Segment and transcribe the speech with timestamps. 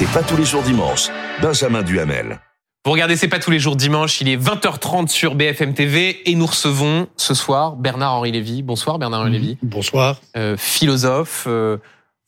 [0.00, 1.08] C'est pas tous les jours dimanche.
[1.42, 2.40] Benjamin Duhamel.
[2.86, 6.34] Vous regardez C'est pas tous les jours dimanche, il est 20h30 sur BFM TV et
[6.36, 8.62] nous recevons ce soir Bernard-Henri Lévy.
[8.62, 9.58] Bonsoir Bernard-Henri Lévy.
[9.62, 10.18] Bonsoir.
[10.38, 11.44] Euh, philosophe.
[11.46, 11.76] Euh,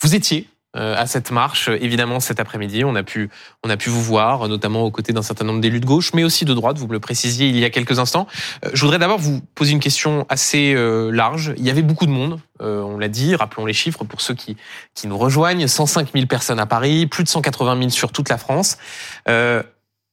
[0.03, 1.69] vous étiez à cette marche.
[1.69, 3.29] Évidemment, cet après-midi, on a pu,
[3.63, 6.25] on a pu vous voir, notamment aux côtés d'un certain nombre d'élus de gauche, mais
[6.25, 6.79] aussi de droite.
[6.79, 8.27] Vous me le précisiez il y a quelques instants.
[8.65, 11.53] Euh, je voudrais d'abord vous poser une question assez euh, large.
[11.59, 12.41] Il y avait beaucoup de monde.
[12.61, 13.35] on l'a dit.
[13.35, 14.57] Rappelons les chiffres pour ceux qui
[14.95, 15.67] qui nous rejoignent.
[15.67, 18.79] 105 000 personnes à Paris, plus de 180 000 sur toute la France.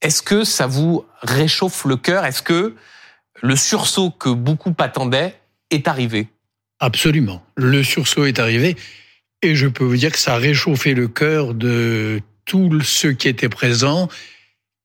[0.02, 2.26] Est-ce que ça vous réchauffe le cœur?
[2.26, 2.76] Est-ce que
[3.42, 5.40] le sursaut que beaucoup attendaient
[5.72, 6.28] est arrivé?
[6.80, 7.44] Absolument.
[7.56, 8.78] Le sursaut est arrivé.
[9.42, 13.28] Et je peux vous dire que ça a réchauffé le cœur de tous ceux qui
[13.28, 14.10] étaient présents,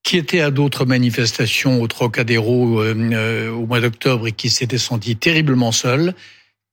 [0.02, 4.78] qui étaient à d'autres manifestations au Trocadéro euh, euh, au mois d'octobre et qui s'étaient
[4.78, 6.14] sentis terriblement seuls.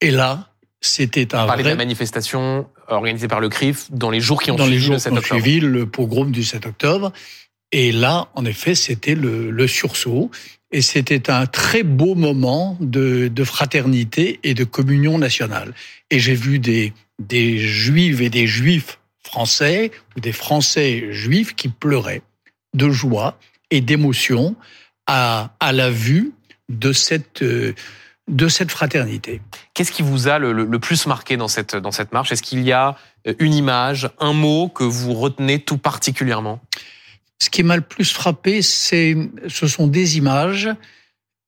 [0.02, 0.50] Et là,
[0.82, 1.64] c'était un vrai...
[1.64, 4.86] de la manifestation organisée par le CRIF dans les jours qui ont dans suivi les
[4.86, 5.42] jours le 7 octobre.
[5.42, 7.14] suivi le pogrom du 7 octobre.
[7.72, 10.30] Et là, en effet, c'était le, le, sursaut.
[10.72, 15.74] Et c'était un très beau moment de, de fraternité et de communion nationale.
[16.10, 16.94] Et j'ai vu des,
[17.28, 22.22] des juives et des juifs français ou des français juifs qui pleuraient
[22.74, 23.38] de joie
[23.70, 24.56] et d'émotion
[25.08, 26.34] à, à la vue
[26.70, 27.74] de cette euh,
[28.28, 29.42] de cette fraternité.
[29.74, 32.32] Qu'est-ce qui vous a le, le, plus marqué dans cette dans cette marche?
[32.32, 32.96] Est-ce qu'il y a
[33.40, 36.62] une image, un mot que vous retenez tout particulièrement?
[37.40, 40.70] Ce qui m'a le plus frappé, c'est ce sont des images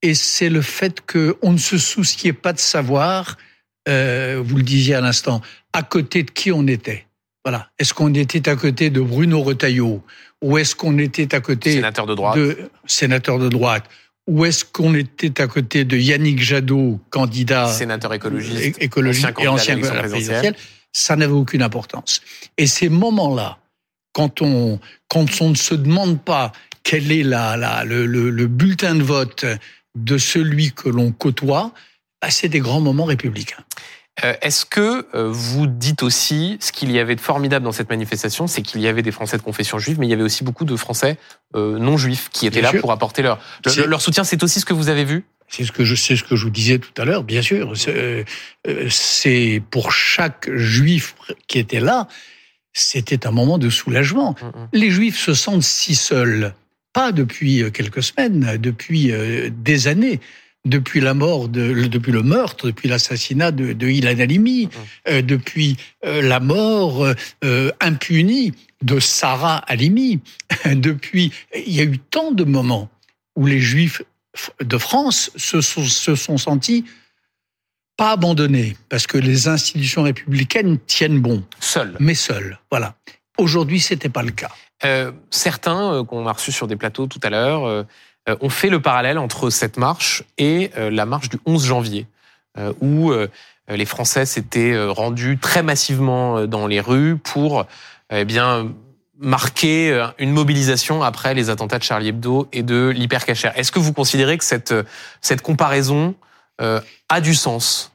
[0.02, 3.38] et c'est le fait qu'on ne se souciait pas de savoir
[3.90, 5.42] euh, vous le disiez à l'instant,
[5.74, 7.06] à côté de qui on était.
[7.44, 7.70] Voilà.
[7.78, 10.02] Est-ce qu'on était à côté de Bruno Retailleau?
[10.42, 13.86] Ou est-ce qu'on était à côté sénateur de droite, de, sénateur de droite,
[14.28, 19.76] ou est-ce qu'on était à côté de Yannick Jadot, candidat sénateur écologiste, écologiste et ancien
[19.76, 20.56] candidat présidentiel
[20.92, 22.22] Ça n'avait aucune importance.
[22.58, 23.58] Et ces moments-là,
[24.14, 26.52] quand on quand on ne se demande pas
[26.84, 29.46] quel est la, la le, le, le bulletin de vote
[29.96, 31.74] de celui que l'on côtoie,
[32.30, 33.64] c'est des grands moments républicains.
[34.24, 37.90] Euh, est-ce que euh, vous dites aussi ce qu'il y avait de formidable dans cette
[37.90, 40.44] manifestation, c'est qu'il y avait des Français de confession juive, mais il y avait aussi
[40.44, 41.18] beaucoup de Français
[41.56, 43.40] euh, non juifs qui étaient là pour apporter leur
[43.88, 44.24] leur soutien.
[44.24, 45.26] C'est aussi ce que vous avez vu?
[45.48, 47.24] C'est ce que je sais ce que je vous disais tout à l'heure.
[47.24, 47.74] Bien sûr,
[48.90, 51.16] c'est pour chaque juif
[51.48, 52.08] qui était là,
[52.72, 54.36] c'était un moment de soulagement.
[54.42, 54.68] Mm, mm.
[54.74, 56.54] Les juifs se sentent si seuls,
[56.94, 59.12] pas depuis quelques semaines, depuis
[59.52, 60.20] des années
[60.66, 64.70] depuis la mort, de, depuis le meurtre, depuis l'assassinat de, de Ilan Halimi, mmh.
[65.10, 67.06] euh, depuis euh, la mort
[67.44, 70.22] euh, impunie de Sarah Halimi,
[70.66, 72.90] depuis il y a eu tant de moments
[73.36, 74.02] où les Juifs
[74.62, 76.86] de France se sont, se sont sentis
[77.98, 82.58] pas abandonnés parce que les institutions républicaines tiennent bon, seuls, mais seuls.
[82.72, 82.96] Voilà.
[83.38, 84.52] Aujourd'hui, c'était pas le cas.
[85.30, 87.86] certains qu'on a reçus sur des plateaux tout à l'heure
[88.42, 92.08] on fait le parallèle entre cette marche et euh, la marche du 11 janvier,
[92.58, 93.12] euh, où
[93.70, 97.66] les Français s'étaient rendus très massivement dans les rues pour
[98.10, 98.70] eh bien
[99.18, 103.52] marquer une mobilisation après les attentats de Charlie Hebdo et de l'hypercacher.
[103.56, 104.74] Est-ce que vous considérez que cette,
[105.22, 106.14] cette comparaison
[106.60, 107.93] a du sens?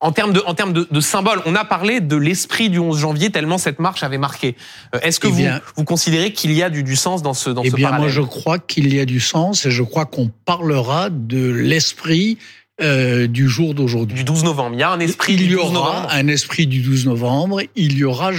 [0.00, 2.98] En termes de, en termes de, de symbole, on a parlé de l'esprit du 11
[2.98, 4.54] janvier tellement cette marche avait marqué.
[4.94, 5.44] Euh, est-ce que eh vous,
[5.76, 8.12] vous considérez qu'il y a du, du sens dans ce dans eh ce bien, parallèle?
[8.12, 12.36] Moi, je crois qu'il y a du sens et je crois qu'on parlera de l'esprit
[12.82, 14.18] euh, du jour d'aujourd'hui.
[14.18, 14.76] Du 12 novembre.
[14.76, 16.08] Il y a un esprit il du 12 y aura novembre.
[16.12, 17.62] un esprit du 12 novembre.
[17.74, 18.32] Il y aura,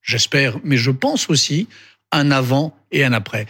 [0.00, 1.68] j'espère, mais je pense aussi,
[2.12, 3.46] un avant et un après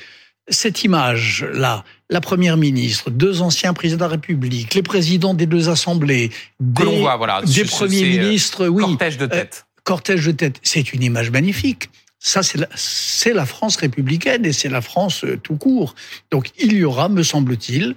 [0.48, 5.68] cette image-là, la première ministre, deux anciens présidents de la République, les présidents des deux
[5.68, 10.32] assemblées, des, voit, voilà, des premiers euh, ministres, oui, cortège de tête, euh, cortège de
[10.32, 11.90] tête, c'est une image magnifique.
[12.18, 15.94] Ça, c'est la, la, France républicaine et c'est la France euh, tout court.
[16.30, 17.96] Donc, il y aura, me semble-t-il,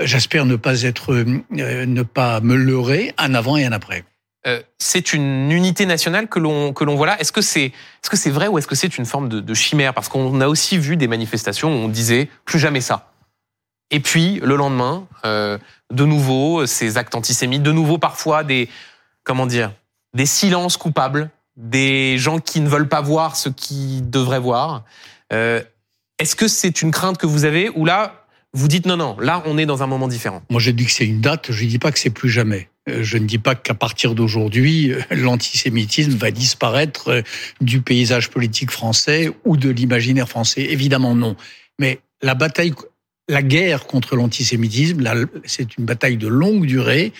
[0.00, 1.14] j'espère ne pas être,
[1.50, 4.04] ne pas me leurrer, un avant et un après.
[4.46, 7.20] Euh, c'est une unité nationale que l'on que l'on voit là.
[7.20, 9.94] Est-ce que c'est est-ce que c'est vrai ou est-ce que c'est une forme de, chimère?
[9.94, 13.12] Parce qu'on a aussi vu des manifestations où on disait plus jamais ça.
[13.90, 15.58] Et puis le lendemain, euh,
[15.92, 18.68] de nouveau ces actes antisémites, de nouveau parfois des
[19.22, 19.72] comment dire
[20.14, 24.84] des silences coupables, des gens qui ne veulent pas voir ce qu'ils devraient voir.
[25.32, 25.62] Euh,
[26.18, 28.23] est-ce que c'est une crainte que vous avez ou là
[28.54, 30.90] vous dites non non là on est dans un moment différent Moi je dis que
[30.90, 32.68] c'est une date, je dis pas que c'est plus jamais.
[32.88, 37.22] Euh, je ne dis pas qu'à partir d'aujourd'hui, euh, l'antisémitisme va disparaître euh,
[37.60, 40.62] du paysage politique français ou de l'imaginaire français.
[40.62, 41.34] Évidemment non.
[41.78, 42.74] Mais la bataille,
[43.28, 45.02] la guerre contre l'antisémitisme,
[45.44, 47.12] c'est une bataille de longue durée.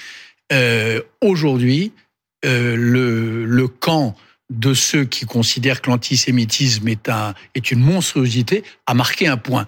[0.53, 1.93] Euh, Aujourd'hui,
[2.45, 4.15] euh, le, le camp
[4.51, 9.67] de ceux qui considèrent que l'antisémitisme est, un, est une monstruosité a marqué un point.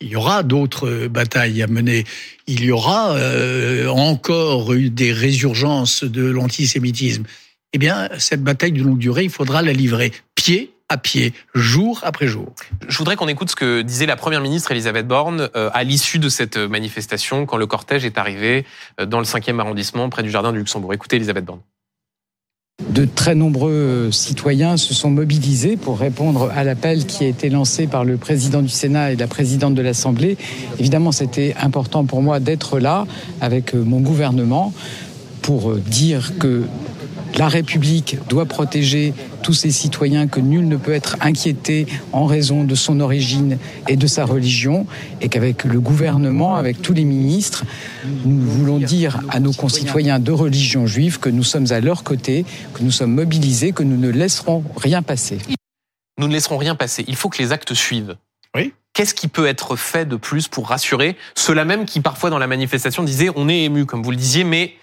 [0.00, 2.04] Il y aura d'autres batailles à mener.
[2.46, 7.24] Il y aura euh, encore des résurgences de l'antisémitisme.
[7.72, 12.00] Eh bien, cette bataille de longue durée, il faudra la livrer pied à pied, jour
[12.02, 12.52] après jour.
[12.86, 16.18] Je voudrais qu'on écoute ce que disait la première ministre Elisabeth Borne euh, à l'issue
[16.18, 18.66] de cette manifestation quand le cortège est arrivé
[19.00, 20.92] euh, dans le 5e arrondissement près du jardin du Luxembourg.
[20.92, 21.60] Écoutez Elisabeth Borne.
[22.90, 27.86] De très nombreux citoyens se sont mobilisés pour répondre à l'appel qui a été lancé
[27.86, 30.36] par le président du Sénat et la présidente de l'Assemblée.
[30.80, 33.06] Évidemment, c'était important pour moi d'être là
[33.40, 34.72] avec mon gouvernement
[35.40, 36.64] pour dire que
[37.38, 39.12] la République doit protéger
[39.44, 43.58] tous ses citoyens, que nul ne peut être inquiété en raison de son origine
[43.88, 44.86] et de sa religion,
[45.20, 47.64] et qu'avec le gouvernement, avec tous les ministres,
[48.24, 52.46] nous voulons dire à nos concitoyens de religion juive que nous sommes à leur côté,
[52.72, 55.38] que nous sommes mobilisés, que nous ne laisserons rien passer.
[56.18, 57.04] Nous ne laisserons rien passer.
[57.06, 58.16] Il faut que les actes suivent.
[58.56, 58.72] Oui.
[58.94, 62.46] Qu'est-ce qui peut être fait de plus pour rassurer ceux-là même qui parfois dans la
[62.46, 64.74] manifestation disaient on est ému, comme vous le disiez, mais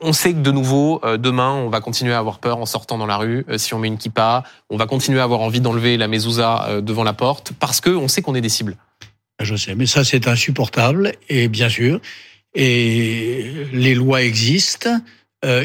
[0.00, 2.98] on sait que de nouveau, euh, demain, on va continuer à avoir peur en sortant
[2.98, 3.44] dans la rue.
[3.48, 6.68] Euh, si on met une kippa, on va continuer à avoir envie d'enlever la mezouza
[6.68, 8.76] euh, devant la porte parce que on sait qu'on est des cibles.
[9.40, 12.00] Je sais, mais ça c'est insupportable et bien sûr.
[12.54, 15.00] Et les lois existent.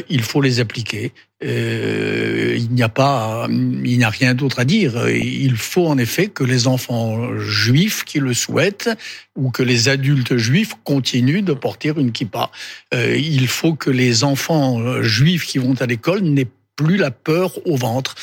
[0.08, 1.12] Il faut les appliquer.
[1.44, 5.08] Euh, il n'y a pas, il rien d'autre à dire.
[5.08, 8.90] Il faut en effet que les enfants juifs qui le souhaitent
[9.36, 12.50] ou que les adultes juifs continuent de porter une kippa.
[12.94, 17.66] Euh, il faut que les enfants juifs qui vont à l'école n'aient plus la peur
[17.66, 18.14] au ventre.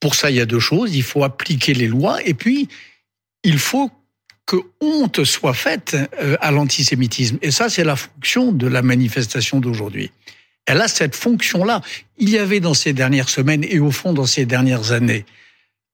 [0.00, 0.96] Pour ça, il y a deux choses.
[0.96, 2.68] Il faut appliquer les lois et puis
[3.44, 3.90] il faut
[4.46, 5.96] que honte soit faite
[6.40, 7.38] à l'antisémitisme.
[7.42, 10.10] Et ça, c'est la fonction de la manifestation d'aujourd'hui.
[10.66, 11.80] Elle a cette fonction-là.
[12.18, 15.24] Il y avait dans ces dernières semaines et au fond dans ces dernières années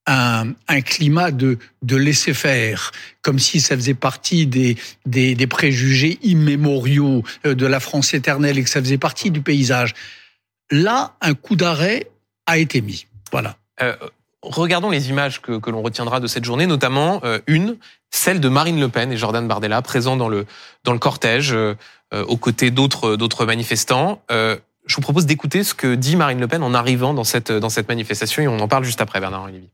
[0.09, 5.47] un, un climat de, de laisser faire, comme si ça faisait partie des, des, des,
[5.47, 9.94] préjugés immémoriaux euh, de la France éternelle et que ça faisait partie du paysage.
[10.71, 12.11] Là, un coup d'arrêt
[12.47, 13.06] a été mis.
[13.31, 13.56] Voilà.
[13.82, 13.94] Euh,
[14.43, 17.76] regardons les images que, que l'on retiendra de cette journée, notamment euh, une,
[18.11, 20.46] celle de Marine Le Pen et Jordan Bardella, présents dans le,
[20.85, 21.52] dans le cortège.
[21.52, 21.75] Euh,
[22.14, 24.23] euh, aux côtés d'autres manifestants.
[24.31, 27.69] Je vous propose d'écouter ce que dit Marine Le Pen en arrivant dans cette dans
[27.69, 29.69] cette manifestation et on en parle juste après Bernard Olivier.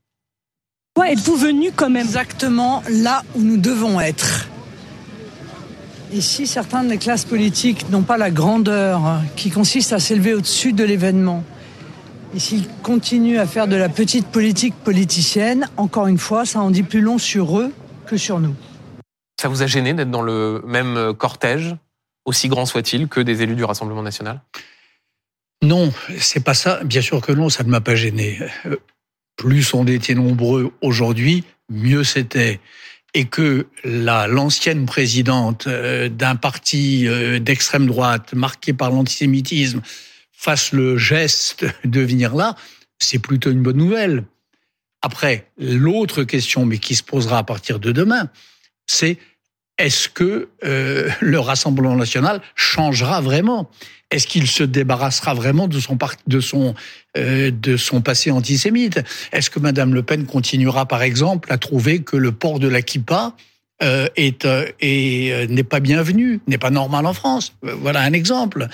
[0.92, 4.48] Pourquoi êtes-vous venu quand même exactement là où nous devons être?
[6.12, 10.82] Ici, certains des classes politiques n'ont pas la grandeur qui consiste à s'élever au-dessus de
[10.82, 11.44] l'événement.
[12.34, 16.70] Et s'ils continuent à faire de la petite politique politicienne, encore une fois, ça en
[16.70, 17.72] dit plus long sur eux
[18.06, 18.54] que sur nous.
[19.40, 21.76] Ça vous a gêné d'être dans le même cortège
[22.24, 24.40] aussi grand soit-il, que des élus du Rassemblement national?
[25.62, 26.82] Non, c'est pas ça.
[26.84, 28.38] Bien sûr que non, ça ne m'a pas gêné.
[28.66, 28.76] Euh,
[29.36, 32.60] plus on était nombreux aujourd'hui, mieux c'était.
[33.16, 39.80] Et que l'ancienne présidente euh, d'un parti euh, d'extrême droite marqué par l'antisémitisme
[40.44, 42.54] fasse le geste de venir là,
[42.98, 44.24] c'est plutôt une bonne nouvelle.
[45.00, 48.28] Après, l'autre question, mais qui se posera à partir de demain,
[48.86, 49.16] c'est
[49.78, 53.70] est-ce que euh, le Rassemblement national changera vraiment?
[54.10, 55.96] Est-ce qu'il se débarrassera vraiment de son
[56.26, 56.74] de son
[57.16, 59.00] euh, de son passé antisémite?
[59.32, 62.82] Est-ce que Madame Le Pen continuera, par exemple, à trouver que le port de la
[62.82, 63.34] kippa
[63.82, 67.54] euh, est euh, euh, n'est pas bienvenu, n'est pas normal en France.
[67.62, 68.68] Voilà un exemple.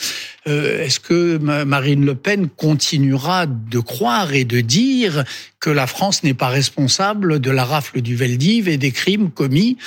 [0.45, 5.25] Est-ce que Marine Le Pen continuera de croire et de dire
[5.59, 9.79] que la France n'est pas responsable de la rafle du Veldiv et des crimes commis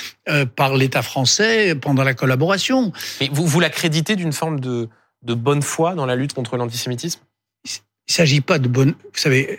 [0.56, 2.92] par l'État français pendant la collaboration?
[3.20, 4.88] Et vous vous l'accréditez d'une forme de
[5.22, 7.20] de bonne foi dans la lutte contre l'antisémitisme?
[8.08, 8.90] Il s'agit pas de bonne.
[8.90, 9.58] Vous savez,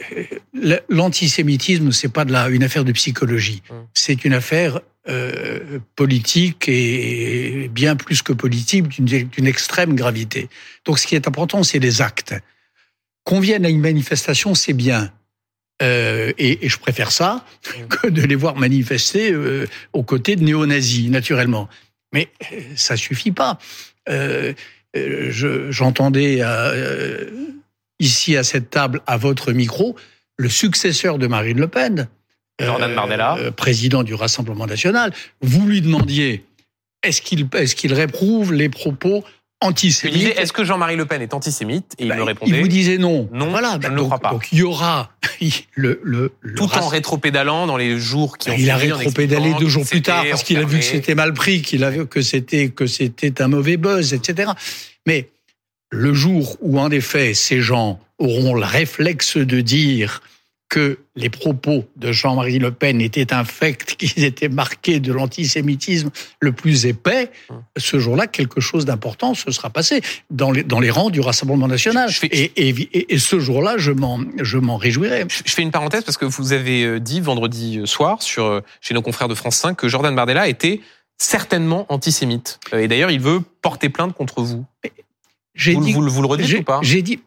[0.90, 3.64] l'antisémitisme, c'est pas de la une affaire de psychologie.
[3.70, 3.88] Hum.
[3.94, 10.50] C'est une affaire euh, politique et bien plus que politique, d'une extrême gravité.
[10.86, 12.36] Donc, ce qui est important, c'est les actes.
[13.24, 15.12] Qu'on vienne à une manifestation, c'est bien.
[15.82, 17.46] Euh, et, et, je préfère ça
[17.80, 17.88] hum.
[17.88, 21.68] que de les voir manifester euh, aux côtés de néo-nazis, naturellement.
[22.14, 23.58] Mais euh, ça suffit pas.
[24.10, 24.54] Euh,
[25.72, 26.40] J'entendais
[28.00, 29.96] ici à cette table, à votre micro,
[30.38, 32.08] le successeur de Marine Le Pen,
[32.60, 36.46] Jordan Bardella, euh, président du Rassemblement national, vous lui demandiez
[37.04, 39.24] est-ce qu'il est qu'il réprouve les propos
[39.62, 42.52] antisémites Est-ce que Jean-Marie Le Pen est antisémite Et il ben, me répondait.
[42.52, 43.30] Il vous disait non.
[43.32, 44.32] Non, voilà, je ne le crois pas.
[44.32, 45.12] Donc il y aura
[45.76, 48.56] le, le, le tout en rétropédalant dans les jours qui ont.
[48.58, 51.62] Il a rétropédalé deux jours plus tard parce qu'il a vu que c'était mal pris,
[51.62, 54.52] qu'il a vu que c'était que c'était un mauvais buzz, etc.
[55.06, 55.30] Mais
[55.92, 60.22] le jour où, en effet, ces gens auront le réflexe de dire
[60.68, 66.52] que les propos de Jean-Marie Le Pen étaient infects, qu'ils étaient marqués de l'antisémitisme le
[66.52, 67.32] plus épais,
[67.78, 70.02] ce jour-là, quelque chose d'important se sera passé
[70.32, 72.10] dans les, dans les rangs du Rassemblement national.
[72.24, 75.26] et, et, et, ce jour-là, je m'en, réjouirai.
[75.46, 78.94] Je fais une parenthèse parce que vous avez euh, dit vendredi soir sur, euh, chez
[78.94, 80.82] nos confrères de France 5 que Jordan Bardella était
[81.18, 82.60] certainement antisémite.
[82.74, 84.66] Euh, et d'ailleurs, il veut porter plainte contre vous.
[85.56, 87.20] Vous, dit, vous, vous, le redites ou pas J'ai dit,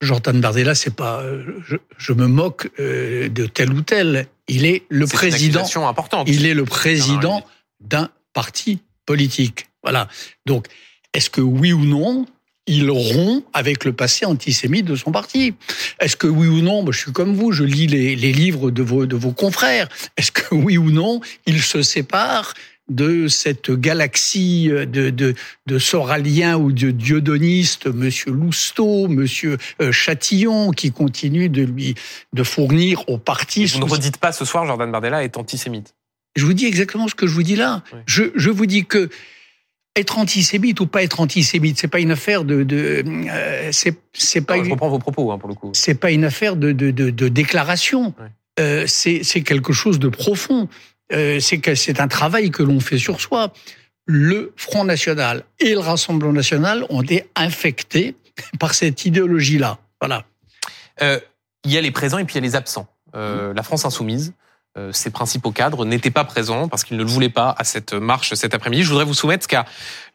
[0.00, 1.22] Jordan Bardella, c'est pas,
[1.96, 4.26] je, me moque euh, de tel ou tel.
[4.48, 5.64] Il est le président.
[5.64, 6.28] Une importante.
[6.28, 7.42] Il est le président
[7.80, 9.66] d'un parti politique.
[9.82, 10.08] Voilà.
[10.46, 10.66] Donc,
[11.14, 12.26] est-ce que oui ou non,
[12.66, 15.54] il rompt avec le passé antisémite de son parti?
[16.00, 18.82] Est-ce que oui ou non, je suis comme vous, je lis les, les livres de
[18.82, 19.88] vos, de vos confrères.
[20.16, 22.54] Est-ce que oui ou non, il se sépare
[22.88, 25.34] de cette galaxie de, de,
[25.66, 31.94] de soraliens ou de dieudonistes, Monsieur Lousteau, Monsieur euh, Chatillon, qui continue de lui
[32.32, 33.66] de fournir au parti.
[33.66, 35.94] Vous ne redites pas ce soir, Jordan Bardella est antisémite.
[36.36, 37.82] Je vous dis exactement ce que je vous dis là.
[38.06, 39.08] Je, je vous dis que
[39.96, 44.40] être antisémite ou pas être antisémite, c'est pas une affaire de, de euh, c'est c'est
[44.40, 44.62] pas.
[44.62, 45.70] je reprends vos propos hein, pour le coup.
[45.72, 48.12] C'est pas une affaire de de, de, de déclaration.
[48.58, 50.68] Euh, c'est c'est quelque chose de profond.
[51.12, 53.52] Euh, c'est que c'est un travail que l'on fait sur soi.
[54.06, 58.16] Le Front National et le Rassemblement National ont été infectés
[58.58, 59.78] par cette idéologie-là.
[60.00, 60.24] Voilà.
[61.02, 61.18] Euh,
[61.64, 62.86] il y a les présents et puis il y a les absents.
[63.14, 64.32] Euh, la France insoumise,
[64.90, 68.34] ses principaux cadres n'étaient pas présents parce qu'ils ne le voulaient pas à cette marche
[68.34, 68.82] cet après-midi.
[68.82, 69.66] Je voudrais vous soumettre qu'à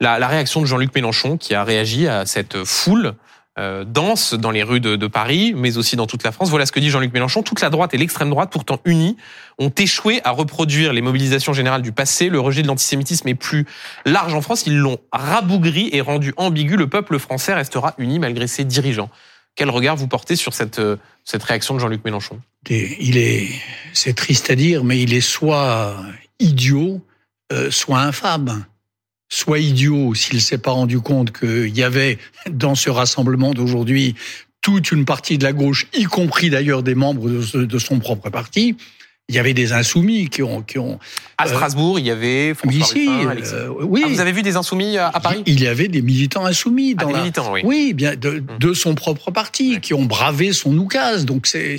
[0.02, 3.16] la, la réaction de Jean-Luc Mélenchon qui a réagi à cette foule
[3.60, 6.50] euh, dans les rues de, Paris, mais aussi dans toute la France.
[6.50, 7.44] Voilà ce que dit Jean-Luc Mélenchon.
[7.44, 9.18] Toute la droite et l'extrême droite, pourtant unies,
[9.58, 12.30] ont échoué à reproduire les mobilisations générales du passé.
[12.30, 13.66] Le rejet de l'antisémitisme est plus
[14.06, 14.64] large en France.
[14.66, 16.78] Ils l'ont rabougri et rendu ambigu.
[16.78, 19.10] Le peuple français restera uni malgré ses dirigeants.
[19.56, 20.96] Quel regard vous portez sur cette, euh,
[21.34, 22.40] réaction de Jean-Luc Mélenchon?
[22.70, 23.50] Il est,
[23.92, 25.98] c'est triste à dire, mais il est soit
[26.40, 27.02] idiot,
[27.52, 28.64] euh, soit infâme
[29.30, 32.18] soit idiot s'il s'est pas rendu compte qu'il y avait
[32.50, 34.16] dans ce rassemblement d'aujourd'hui
[34.62, 38.76] toute une partie de la gauche, y compris d'ailleurs des membres de, son propre parti.
[39.30, 41.00] Il y avait des insoumis qui ont, qui ont
[41.38, 44.02] à euh, Strasbourg, il y avait François ici, euh, oui.
[44.04, 47.10] Ah, vous avez vu des insoumis à, Paris Il y avait des militants insoumis dans
[47.10, 47.62] ah, la, militants, oui.
[47.64, 48.48] oui, bien de, hum.
[48.60, 51.26] de son propre parti, qui ont bravé son oukase.
[51.26, 51.78] Donc c'est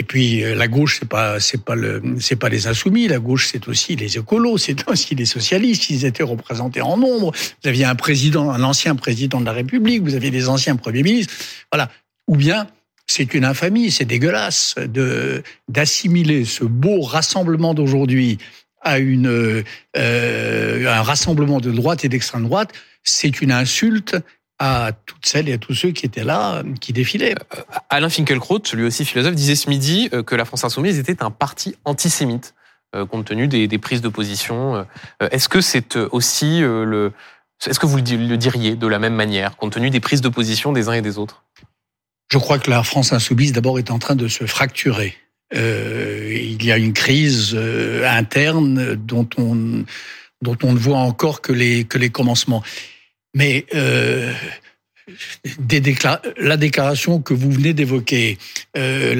[0.00, 3.06] et puis euh, la gauche, c'est pas c'est pas le c'est pas les insoumis.
[3.06, 5.90] La gauche, c'est aussi les écolos, c'est aussi les socialistes.
[5.90, 7.32] Ils étaient représentés en nombre.
[7.62, 10.02] Vous aviez un président, un ancien président de la République.
[10.02, 11.34] Vous aviez des anciens premiers ministres.
[11.70, 11.90] Voilà.
[12.28, 12.66] Ou bien
[13.06, 18.38] c'est une infamie, c'est dégueulasse de d'assimiler ce beau rassemblement d'aujourd'hui
[18.80, 22.72] à une euh, un rassemblement de droite et d'extrême droite.
[23.04, 24.16] C'est une insulte
[24.60, 27.34] à toutes celles et à tous ceux qui étaient là, qui défilaient.
[27.34, 31.22] Euh, Alain Finkielkraut, lui aussi philosophe, disait ce midi euh, que la France Insoumise était
[31.22, 32.54] un parti antisémite,
[32.94, 34.86] euh, compte tenu des, prises de position.
[35.20, 37.12] Est-ce que c'est aussi le...
[37.66, 40.72] Est-ce que vous le diriez de la même manière, compte tenu des prises de position
[40.72, 41.44] des uns et des autres?
[42.30, 45.16] Je crois que la France insoumise, d'abord, est en train de se fracturer.
[45.52, 47.58] il y a une crise
[48.04, 49.84] interne dont on,
[50.42, 52.62] dont on ne voit encore que les, que les commencements.
[53.34, 54.32] Mais euh,
[55.58, 55.82] des
[56.38, 58.38] la déclaration que vous venez d'évoquer,
[58.76, 59.14] euh,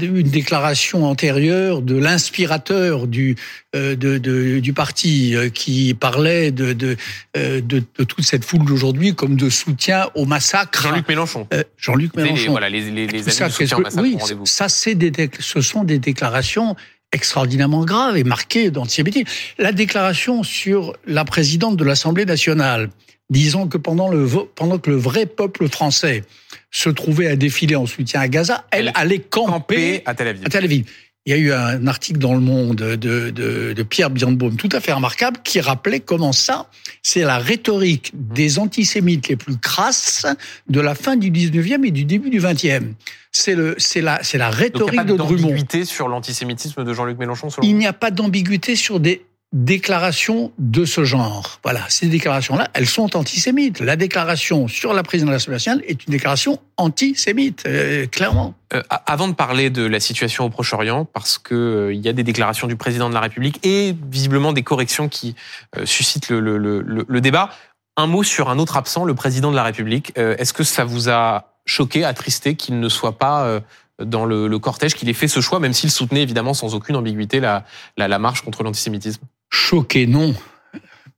[0.00, 3.36] une déclaration antérieure de l'inspirateur du
[3.74, 6.96] euh, de, de, du parti euh, qui parlait de de,
[7.36, 10.82] euh, de, de toute cette foule d'aujourd'hui comme de soutien au massacre.
[10.82, 11.48] Jean-Luc Mélenchon.
[11.76, 12.52] Jean-Luc Mélenchon.
[12.52, 14.02] voilà, les, les, les ça, soutien au massacre.
[14.02, 16.76] Oui, ça c'est des ce sont des déclarations
[17.14, 19.26] extraordinairement graves et marquées d'antisémitisme.
[19.58, 22.90] La déclaration sur la présidente de l'Assemblée nationale
[23.30, 26.24] disons que pendant, le, pendant que le vrai peuple français
[26.70, 30.42] se trouvait à défiler en soutien à Gaza, elle, allait camper, à Tel Aviv.
[30.44, 30.84] À Tel Aviv.
[31.26, 32.96] Il y a eu un article dans Le Monde de,
[33.30, 36.68] de, de Pierre Birnbaum tout à fait remarquable qui rappelait comment ça,
[37.02, 40.26] c'est la rhétorique des antisémites les plus crasses
[40.68, 42.92] de la fin du 19e et du début du 20e.
[43.32, 46.84] C'est le, c'est la, c'est la rhétorique Donc, il y a pas d'ambiguïté sur l'antisémitisme
[46.84, 47.48] de Jean-Luc Mélenchon.
[47.62, 51.60] il n'y a pas d'ambiguïté sur des déclarations de ce genre.
[51.62, 53.78] Voilà, ces déclarations-là, elles sont antisémites.
[53.78, 58.54] La déclaration sur la présidence de nationale est une déclaration antisémite, euh, clairement.
[58.74, 62.12] Euh, avant de parler de la situation au Proche-Orient, parce que euh, il y a
[62.12, 65.36] des déclarations du président de la République et visiblement des corrections qui
[65.84, 67.50] suscitent le, le, le, le, débat,
[67.96, 70.12] un mot sur un autre absent, le président de la République.
[70.16, 73.60] Est-ce que ça vous a choqué, attristé qu'il ne soit pas
[74.02, 77.38] dans le, cortège, qu'il ait fait ce choix, même s'il soutenait évidemment sans aucune ambiguïté
[77.38, 77.64] la,
[77.96, 79.22] la marche contre l'antisémitisme?
[79.54, 80.34] Choqué, non,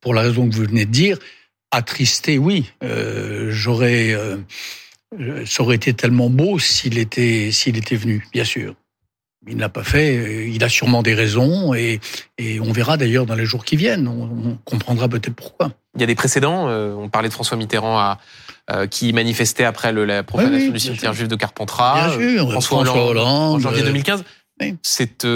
[0.03, 1.19] pour la raison que vous venez de dire.
[1.71, 2.71] Attristé, oui.
[2.85, 4.37] Euh, J'aurais, euh,
[5.47, 8.75] ça aurait été tellement beau s'il était, s'il était venu, bien sûr.
[9.49, 10.51] Il ne l'a pas fait.
[10.51, 11.99] Il a sûrement des raisons et,
[12.37, 14.07] et on verra d'ailleurs dans les jours qui viennent.
[14.07, 15.73] On, comprendra peut-être pourquoi.
[15.95, 16.69] Il y a des précédents.
[16.69, 21.29] on parlait de François Mitterrand à, qui manifestait après le, la profanation du cimetière juif
[21.29, 22.17] de Carpentras.
[22.17, 22.53] Bien sûr.
[22.53, 24.25] François, Hollande, en janvier 2015.
[24.83, 25.27] C'est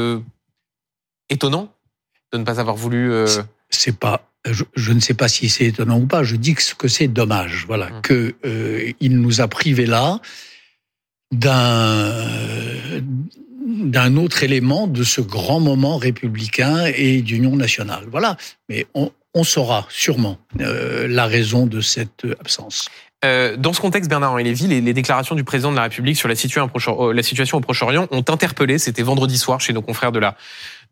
[1.31, 1.73] étonnant
[2.33, 3.13] de ne pas avoir voulu.
[3.71, 7.09] C'est pas je, ne sais pas si c'est étonnant ou pas, je dis que c'est
[7.09, 10.21] dommage, voilà, que euh, il nous a privés là
[11.33, 12.15] d'un
[13.67, 18.05] d'un autre élément de ce grand moment républicain et d'union nationale.
[18.11, 18.37] Voilà,
[18.69, 22.89] mais on, on saura sûrement euh, la raison de cette absence.
[23.25, 26.29] Euh, dans ce contexte, Bernard-Henri Lévy, les, les, déclarations du président de la République sur
[26.29, 26.71] la situation,
[27.13, 30.37] la situation au Proche-Orient ont interpellé, c'était vendredi soir chez nos confrères de la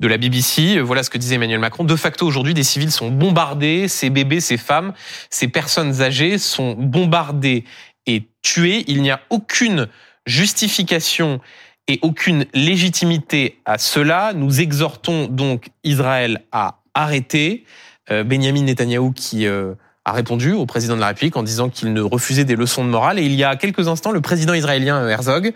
[0.01, 0.81] de la BBC.
[0.81, 1.85] Voilà ce que disait Emmanuel Macron.
[1.85, 4.93] De facto, aujourd'hui, des civils sont bombardés, ces bébés, ces femmes,
[5.31, 7.65] ces personnes âgées sont bombardées
[8.07, 8.85] et tuées.
[8.87, 9.89] Il n'y a aucune
[10.27, 11.41] justification
[11.89, 14.33] et aucune légitimité à cela.
[14.35, 17.65] Nous exhortons donc Israël à arrêter.
[18.11, 19.75] Euh, Benjamin Netanyahou qui euh,
[20.09, 22.89] a répondu au président de la République en disant qu'il ne refusait des leçons de
[22.89, 23.19] morale.
[23.19, 25.53] Et il y a quelques instants, le président israélien euh, Herzog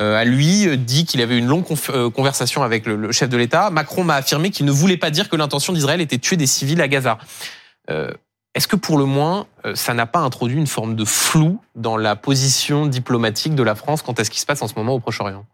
[0.00, 1.64] euh, a lui euh, dit qu'il avait une longue
[2.12, 3.70] conversation avec le chef de l'État.
[3.70, 6.46] Macron m'a affirmé qu'il ne voulait pas dire que l'intention d'Israël était de tuer des
[6.46, 7.18] civils à Gaza.
[8.54, 12.16] Est-ce que pour le moins, ça n'a pas introduit une forme de flou dans la
[12.16, 15.00] position diplomatique de la France quant à ce qui se passe en ce moment au
[15.00, 15.46] Proche-Orient?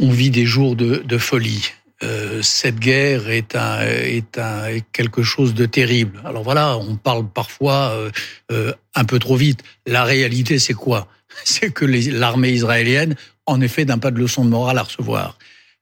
[0.00, 1.72] On vit des jours de folie.
[2.02, 6.20] Euh, cette guerre est un, est un quelque chose de terrible.
[6.24, 8.10] Alors voilà, on parle parfois euh,
[8.50, 9.62] euh, un peu trop vite.
[9.86, 11.08] La réalité, c'est quoi?
[11.44, 13.16] C'est que l'armée israélienne,
[13.46, 15.38] en effet, n'a pas de leçon de morale à recevoir.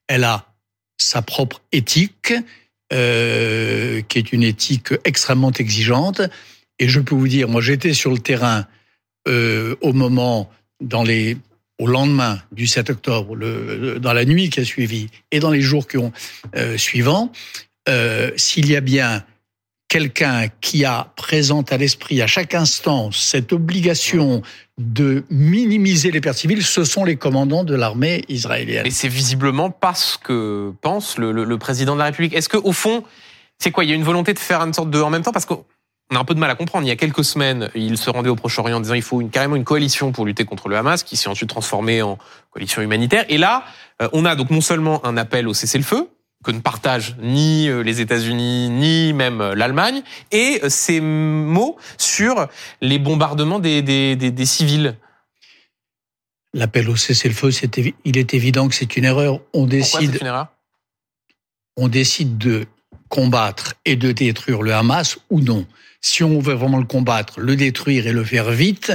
[0.07, 0.45] Elle a
[0.97, 2.33] sa propre éthique,
[2.89, 6.21] qui est une éthique extrêmement exigeante.
[6.79, 8.65] Et je peux vous dire, moi, j'étais sur le terrain
[9.27, 10.49] au moment
[10.79, 11.37] dans les
[11.81, 13.35] au lendemain du 7 octobre,
[13.99, 16.13] dans la nuit qui a suivi et dans les jours qui ont
[16.55, 17.31] euh, suivant,
[17.89, 19.25] euh, s'il y a bien
[19.87, 24.43] quelqu'un qui a présent à l'esprit à chaque instant cette obligation
[24.77, 28.85] de minimiser les pertes civiles, ce sont les commandants de l'armée israélienne.
[28.85, 32.35] Et c'est visiblement pas ce que pense le, le, le président de la République.
[32.35, 33.03] Est-ce que au fond,
[33.57, 33.83] c'est quoi?
[33.83, 35.55] Il y a une volonté de faire une sorte de en même temps parce que
[36.11, 36.85] on a un peu de mal à comprendre.
[36.85, 39.29] Il y a quelques semaines, il se rendait au Proche-Orient en disant il faut une,
[39.29, 42.17] carrément une coalition pour lutter contre le Hamas, qui s'est ensuite transformée en
[42.51, 43.25] coalition humanitaire.
[43.29, 43.63] Et là,
[44.01, 46.09] euh, on a donc non seulement un appel au cessez-le-feu,
[46.43, 52.47] que ne partagent ni euh, les États-Unis, ni même euh, l'Allemagne, et ces mots sur
[52.81, 54.97] les bombardements des, des, des, des civils.
[56.53, 57.51] L'appel au cessez-le-feu,
[58.03, 59.39] il est évident que c'est une erreur.
[59.53, 60.47] On décide, une erreur?
[61.77, 62.65] On décide de
[63.07, 65.65] combattre et de détruire le Hamas ou non?
[66.01, 68.91] Si on veut vraiment le combattre, le détruire et le faire vite,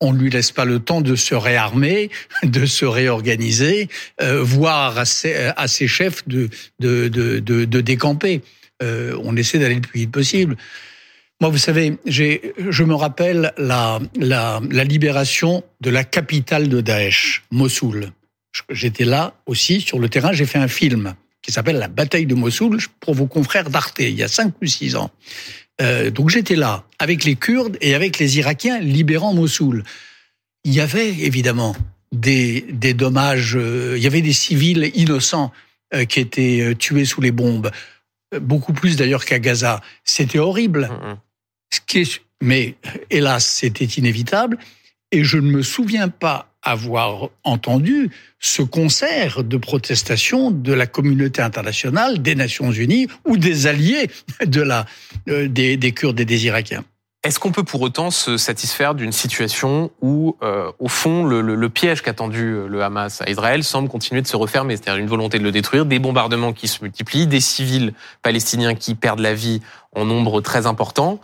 [0.00, 2.10] on ne lui laisse pas le temps de se réarmer,
[2.42, 3.88] de se réorganiser,
[4.20, 8.42] euh, voire à ses, chefs de, de, de, de décamper.
[8.82, 10.56] Euh, on essaie d'aller le plus vite possible.
[11.40, 17.44] Moi, vous savez, je me rappelle la, la, la libération de la capitale de Daesh,
[17.50, 18.12] Mossoul.
[18.68, 22.34] J'étais là aussi sur le terrain, j'ai fait un film qui s'appelle La bataille de
[22.34, 25.10] Mossoul pour vos confrères d'Arte, il y a cinq ou six ans.
[25.80, 29.84] Euh, donc j'étais là avec les Kurdes et avec les Irakiens libérant Mossoul.
[30.64, 31.74] Il y avait évidemment
[32.12, 35.52] des, des dommages, euh, il y avait des civils innocents
[35.94, 37.70] euh, qui étaient tués sous les bombes,
[38.40, 39.80] beaucoup plus d'ailleurs qu'à Gaza.
[40.04, 40.88] C'était horrible.
[40.90, 41.18] Mm, mm.
[41.72, 42.74] Ce qui est, mais
[43.10, 44.58] hélas, c'était inévitable.
[45.12, 51.42] Et je ne me souviens pas avoir entendu ce concert de protestation de la communauté
[51.42, 54.10] internationale, des Nations Unies ou des alliés
[54.44, 54.86] de la,
[55.28, 56.84] euh, des, des Kurdes et des Irakiens.
[57.22, 61.54] Est-ce qu'on peut pour autant se satisfaire d'une situation où, euh, au fond, le, le,
[61.54, 65.02] le piège qu'a tendu euh, le Hamas à Israël semble continuer de se refermer, c'est-à-dire
[65.02, 67.92] une volonté de le détruire, des bombardements qui se multiplient, des civils
[68.22, 69.60] palestiniens qui perdent la vie
[69.94, 71.20] en nombre très important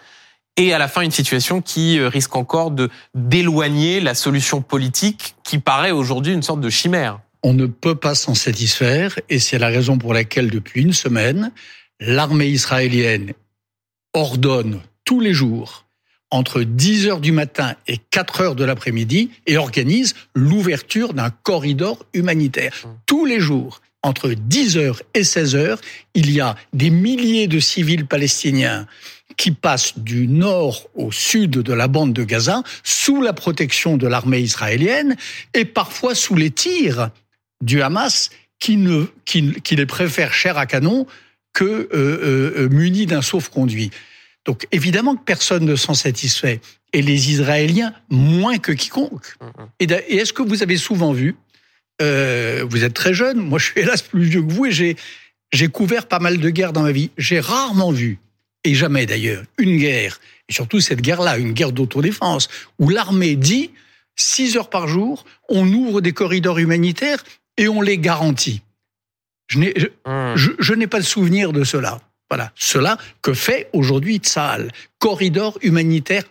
[0.56, 5.34] et à la fin une situation qui euh, risque encore de d'éloigner la solution politique
[5.44, 7.20] qui paraît aujourd'hui une sorte de chimère.
[7.42, 11.52] On ne peut pas s'en satisfaire et c'est la raison pour laquelle depuis une semaine,
[12.00, 13.32] l'armée israélienne
[14.14, 15.84] ordonne tous les jours
[16.30, 22.04] entre 10 heures du matin et 4 heures de l'après-midi et organise l'ouverture d'un corridor
[22.14, 22.74] humanitaire.
[22.84, 22.88] Mmh.
[23.06, 25.80] Tous les jours, entre 10 heures et 16 heures,
[26.14, 28.86] il y a des milliers de civils palestiniens
[29.36, 34.06] qui passe du nord au sud de la bande de Gaza sous la protection de
[34.06, 35.16] l'armée israélienne
[35.54, 37.10] et parfois sous les tirs
[37.60, 41.06] du Hamas qui, ne, qui, qui les préfère chair à canon
[41.52, 43.90] que euh, euh, munis d'un sauf-conduit.
[44.44, 46.60] Donc évidemment que personne ne s'en satisfait,
[46.92, 49.36] et les Israéliens moins que quiconque.
[49.80, 51.34] Et, est-ce que vous avez souvent vu,
[52.00, 54.96] euh, vous êtes très jeune, moi je suis hélas plus vieux que vous, et
[55.52, 57.10] j'ai couvert pas mal de guerres dans ma vie.
[57.18, 58.18] J'ai rarement vu,
[58.66, 62.48] et jamais d'ailleurs, une guerre, et surtout cette guerre-là, une guerre d'autodéfense,
[62.78, 63.70] où l'armée dit,
[64.16, 67.22] six heures par jour, on ouvre des corridors humanitaires
[67.56, 68.62] et on les garantit.
[69.48, 70.36] Je n'ai, je- Mm.
[70.36, 72.00] je, je n'ai pas le souvenir de cela.
[72.30, 74.72] Voilà, cela que fait aujourd'hui Tsahal.
[74.98, 76.24] Corridor humanitaire,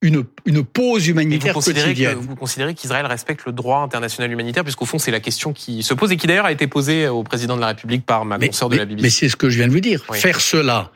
[0.00, 4.30] une, une pause Et vous humanitaire considérez, que, vous considérez qu'Israël respecte le droit international
[4.32, 7.08] humanitaire, puisqu'au fond, c'est la question qui se pose et qui d'ailleurs a été posée
[7.08, 9.02] au président de la République par ma Mais, consoeur de la BBC.
[9.02, 10.02] mais c'est ce que je viens de vous dire.
[10.08, 10.18] Oui.
[10.18, 10.90] Faire cela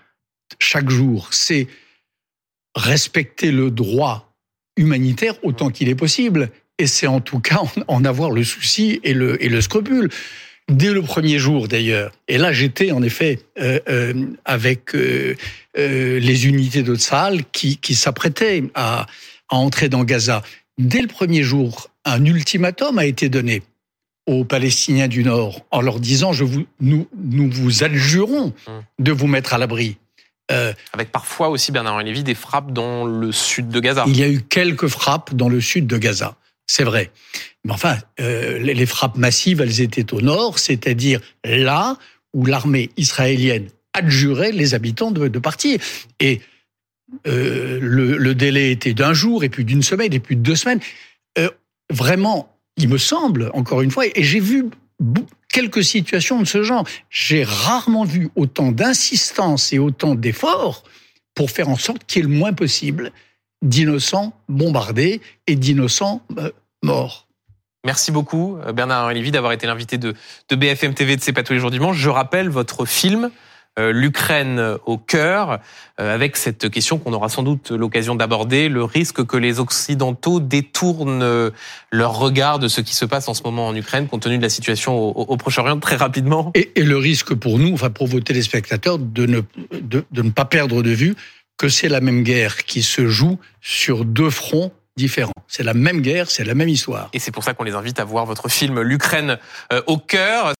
[0.59, 1.67] chaque jour, c'est
[2.75, 4.33] respecter le droit
[4.77, 6.51] humanitaire autant qu'il est possible.
[6.79, 10.11] Et c'est en tout cas en, avoir le souci et le, et le scrupule.
[10.71, 15.35] Dès le premier jour d'ailleurs, et là j'étais en effet euh, euh, avec euh,
[15.75, 19.07] les unités de Tsahal qui, qui s'apprêtaient à,
[19.49, 20.43] à entrer dans Gaza.
[20.77, 23.63] Dès le premier jour, un ultimatum a été donné
[24.27, 28.83] aux Palestiniens du Nord en leur disant je vous, nous, nous vous adjurons Hum.
[28.99, 29.97] de vous mettre à l'abri.
[30.51, 34.05] Euh, Avec parfois aussi, Bernard Lévy, des frappes dans le sud de Gaza.
[34.07, 37.11] il y a eu quelques frappes dans le sud de Gaza, c'est vrai.
[37.65, 41.97] Mais enfin, euh, les, les frappes massives, elles étaient au nord, c'est-à-dire là
[42.33, 45.81] où l'armée israélienne adjurait les habitants de, de partir.
[46.21, 46.41] Et
[47.27, 50.57] euh, le, le délai était d'un jour, et puis d'une semaine, et puis de deux
[50.57, 50.81] semaines.
[51.91, 54.67] Vraiment, il me semble, encore une fois, et j'ai vu
[55.49, 56.87] quelques situations de ce genre.
[57.11, 60.85] J'ai rarement vu autant d'insistance et autant d'efforts
[61.35, 63.13] pour faire en sorte qu'il y ait le moins possible
[63.63, 66.51] d'innocents bombardés et d'innocents euh,
[66.83, 67.29] morts.
[67.85, 70.15] Merci beaucoup, euh, Bernard Lévy, d'avoir été l'invité de,
[70.49, 71.97] de BFM TV de C'est pas tous les jours dimanche.
[71.97, 73.31] Je rappelle votre film,
[73.79, 75.61] L'Ukraine au cœur,
[76.01, 80.41] euh, avec cette question qu'on aura sans doute l'occasion d'aborder, le risque que les Occidentaux
[80.41, 81.51] détournent euh,
[81.93, 84.43] leur regard de ce qui se passe en ce moment en Ukraine, compte tenu de
[84.43, 86.51] la situation au, au Proche-Orient, très rapidement.
[86.55, 89.41] Et, et le risque pour nous, enfin pour vos téléspectateurs, de ne,
[89.81, 91.15] de, de ne pas perdre de vue
[91.57, 95.33] que c'est la même guerre qui se joue sur deux fronts différents.
[95.47, 97.09] C'est la même guerre, c'est la même histoire.
[97.13, 99.39] Et c'est pour ça qu'on les invite à voir votre film, L'Ukraine
[99.73, 100.57] euh, au cœur.